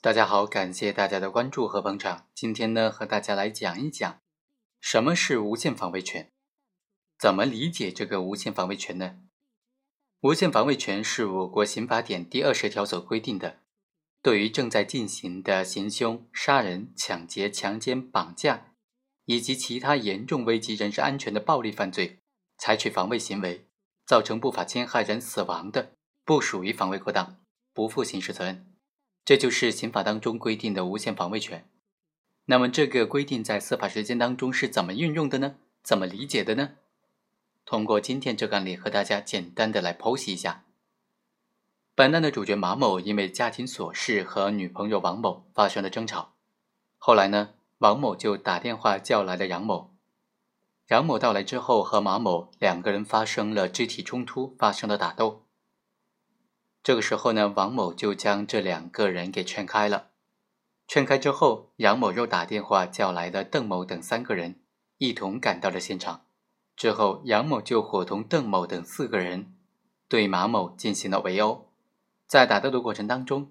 [0.00, 2.28] 大家好，感谢大家的关注和捧场。
[2.32, 4.20] 今天呢，和大家来讲一讲
[4.80, 6.30] 什么是无限防卫权，
[7.18, 9.16] 怎么理解这个无限防卫权呢？
[10.20, 13.58] 无限防卫权是我国刑法典第二十条所规定的，
[14.22, 18.74] 对于正在进行的行凶、杀人、抢劫、强奸、绑架
[19.24, 22.20] 以及其他严重危及人身安全的暴力犯罪，
[22.56, 23.66] 采取防卫行为，
[24.06, 27.40] 造成不法侵害人死亡的，不属于防卫过当，
[27.74, 28.77] 不负刑事责任。
[29.28, 31.68] 这就是刑法当中规定的无限防卫权。
[32.46, 35.56] 那么，这个规定在司法实践当中是怎么运用的呢？
[35.82, 36.70] 怎么理解的呢？
[37.66, 40.64] 通过今天这个案例和大家简单的来剖析一下。
[41.94, 46.32] 本案的主角马某因为家庭琐事和女朋友王某发生了争吵，
[46.96, 49.94] 后来呢，王某就打电话叫来了杨某。
[50.86, 55.42] 杨某到来之后，和马某两个人发生了肢体冲突，发生了打斗。
[56.82, 60.08] 这个时候呢，王某就将这两个人给劝开了。
[60.86, 64.60] 劝开之后，杨某又打电话叫来了邓某等三个人，
[64.96, 66.24] 一同赶到了现场。
[66.74, 69.54] 之后，杨某就伙同邓某等四个人
[70.08, 71.68] 对马某进行了围殴。
[72.26, 73.50] 在打斗的过程当中，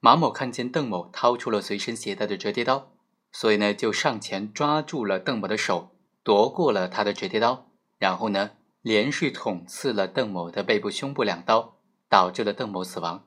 [0.00, 2.90] 马某看见邓某掏出了随身携带的折叠刀，
[3.32, 8.50] 所以呢，就上前抓住了邓某的手，夺过了他的折叠刀，然后呢，
[8.82, 11.76] 连续捅刺了邓某的背部、胸部两刀。
[12.14, 13.26] 导致了邓某死亡。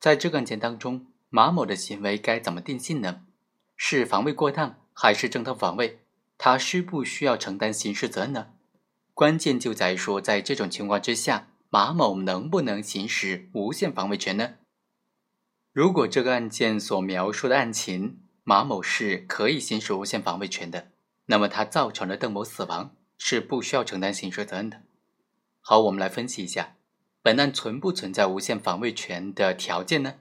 [0.00, 3.22] 在这个案件当中，马某的行为该怎么定性呢？
[3.76, 6.00] 是防卫过当还是正当防卫？
[6.36, 8.48] 他需不需要承担刑事责任呢？
[9.14, 14.54] 关键就在于说，在这种情况之下，马某能不能行使无限防卫权呢？
[15.72, 20.88] 如果这个案件所描述的案情，马某是可以行使无限防卫权的，
[21.26, 24.82] 那么他造成了邓某死亡，是不需要承担刑事责任的。
[25.60, 26.75] 好，我们来分析一下。
[27.26, 30.14] 本案存不存在无限防卫权的条件呢？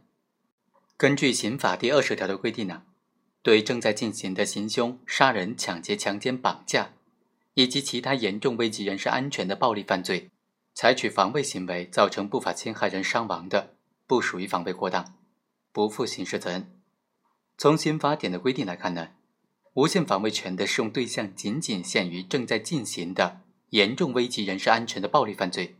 [0.98, 2.82] 根据刑法第二十条的规定呢，
[3.44, 6.94] 对正在进行的行凶、杀人、抢劫、强奸、绑架
[7.54, 10.32] 以及其他严重危及人身安全的暴力犯罪，
[10.74, 13.76] 采取防卫行为造成不法侵害人伤亡的，
[14.08, 15.14] 不属于防卫过当，
[15.72, 16.72] 不负刑事责任。
[17.56, 19.10] 从刑法典的规定来看呢，
[19.76, 25.76] 无限防卫权的适用对象仅仅限于正在进行的严重危及人身安全的暴力犯罪。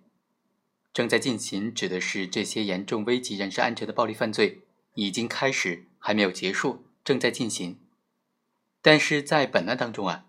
[0.96, 4.62] 正在进行指的是这些严重危及人身安全的暴力犯罪
[4.94, 7.78] 已经开始，还没有结束，正在进行。
[8.82, 10.24] 但是在本案当中啊，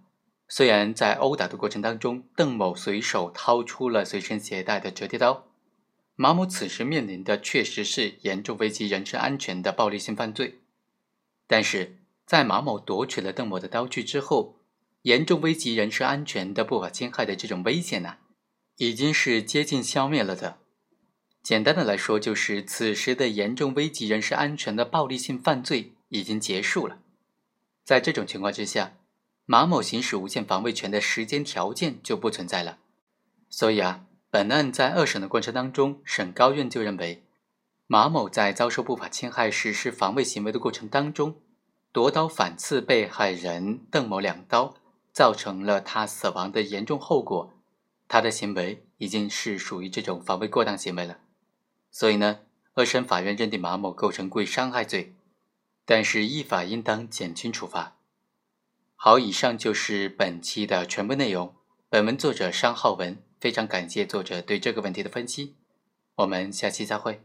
[0.49, 5.47] 虽然在殴打的过程当中，邓某随手掏出了随身携带的折叠刀，
[6.17, 10.63] 马某此时面临的确实是严重危及人身安全的暴力性犯罪，
[11.47, 14.59] 但是在马某夺取了邓某的刀具之后，
[15.03, 18.17] 严重危及人身安全的不法侵害的这种危险呢？
[18.77, 20.59] 已经是接近消灭了的。
[21.43, 26.99] 简单的来说，就是此时的严重危及人身安全的暴力性犯罪已经结束了。
[27.85, 28.95] 在这种情况之下，
[29.45, 32.79] 马某行使无限防卫权的时间条件就不存在了。
[33.49, 37.23] 所以啊，本案在二审的过程当中，省高院就认为，
[37.87, 41.37] 马某在遭受不法侵害实施防卫行为的过程当中，
[41.93, 44.75] 夺刀反刺被害人邓某两刀，
[45.13, 47.55] 造成了他死亡的严重后果。
[48.09, 51.19] 他的行为已经是属于这种防卫过当行为了，
[51.91, 52.41] 所以呢，
[52.75, 55.15] 二审法院认定马某构成故意伤害罪，
[55.85, 57.97] 但是依法应当减轻处罚。
[58.95, 61.55] 好，以上就是本期的全部内容。
[61.89, 65.55] 本文作者商浩文，非常感谢作者对这个问题的分析。
[66.17, 67.23] 我们下期再会。